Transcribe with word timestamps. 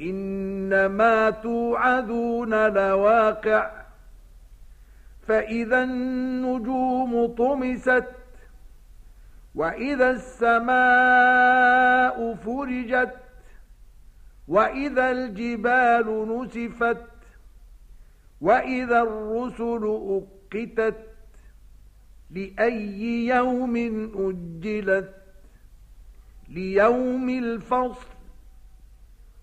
إنما 0.00 1.30
توعدون 1.30 2.66
لواقع 2.68 3.70
فإذا 5.26 5.82
النجوم 5.82 7.26
طمست 7.34 8.04
وإذا 9.54 10.10
السماء 10.10 11.14
فرجت 12.34 13.14
وإذا 14.48 15.10
الجبال 15.10 16.28
نسفت 16.28 17.04
وإذا 18.40 19.02
الرسل 19.02 19.84
أقتت 20.54 20.96
لأي 22.30 23.26
يوم 23.26 23.76
أجلت 24.14 25.14
ليوم 26.48 27.28
الفصل. 27.28 28.06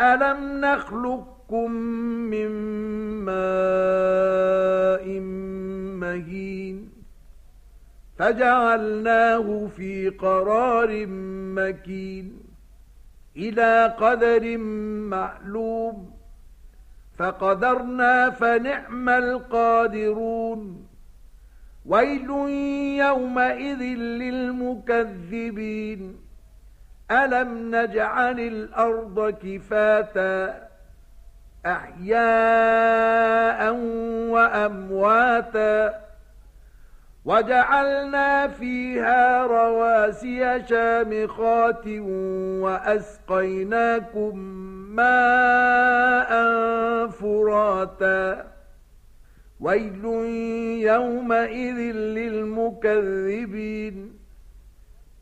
ألم 0.00 0.60
نخلقكم 0.60 1.70
من 2.30 2.48
ماء 3.24 5.20
مهين 6.00 6.90
فجعلناه 8.18 9.66
في 9.76 10.08
قرار 10.08 11.06
مكين 11.56 12.40
إلى 13.36 13.94
قدر 13.98 14.58
معلوم 15.08 16.10
فقدرنا 17.18 18.30
فنعم 18.30 19.08
القادرون 19.08 20.86
ويل 21.86 22.30
يومئذ 22.98 23.82
للمكذبين 24.22 26.16
ألم 27.10 27.76
نجعل 27.76 28.40
الأرض 28.40 29.34
كفاتا 29.42 30.68
أحياء 31.66 33.72
وأمواتا 34.30 36.00
وجعلنا 37.24 38.48
فيها 38.48 39.46
رواسي 39.46 40.66
شامخات 40.66 41.86
وأسقيناكم 42.64 44.38
ماء 44.96 46.30
فراتا 47.06 48.46
ويل 49.60 50.04
يومئذ 50.84 51.78
للمكذبين 52.16 53.96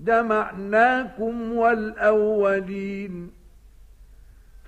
جمعناكم 0.00 1.52
والأولين 1.52 3.30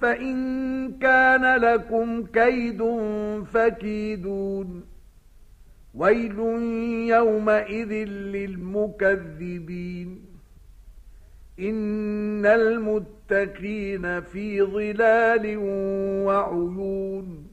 فإن 0.01 0.99
كان 0.99 1.57
لكم 1.57 2.27
كيد 2.27 2.83
فكيدون 3.53 4.85
ويل 5.95 6.39
يومئذ 7.09 7.93
للمكذبين 8.35 10.25
إن 11.61 12.47
المتقين 12.47 14.21
في 14.21 14.63
ظلال 14.63 15.57
وعيون 16.27 17.47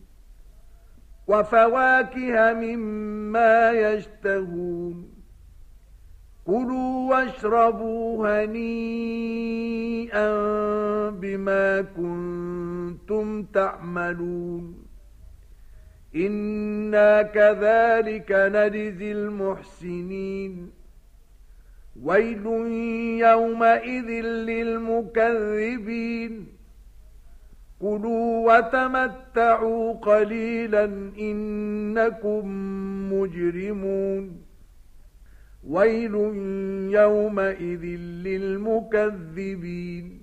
وفواكه 1.28 2.54
مما 2.54 3.72
يشتهون 3.72 5.17
كلوا 6.48 7.10
واشربوا 7.10 8.44
هنيئا 8.46 8.70
بما 11.10 11.82
كنتم 11.82 13.44
تعملون. 13.44 14.86
إنا 16.16 17.22
كذلك 17.22 18.32
نجزي 18.32 19.12
المحسنين. 19.12 20.72
ويل 22.04 22.46
يومئذ 23.20 24.10
للمكذبين. 24.50 26.48
كلوا 27.82 28.58
وتمتعوا 28.58 29.94
قليلا 29.94 30.86
إنكم 31.20 32.44
مجرمون. 33.14 34.47
ويل 35.70 36.16
يومئذ 36.92 37.84
للمكذبين. 38.24 40.20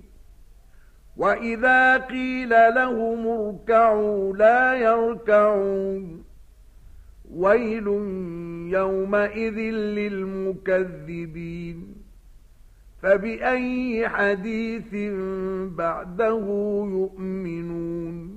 وإذا 1.17 1.97
قيل 1.97 2.49
لهم 2.49 3.27
اركعوا 3.27 4.37
لا 4.37 4.73
يركعون. 4.73 6.23
ويل 7.35 7.87
يومئذ 8.73 9.59
للمكذبين. 9.71 11.95
فبأي 13.01 14.09
حديث 14.09 14.95
بعده 15.77 16.45
يؤمنون؟ 16.91 18.34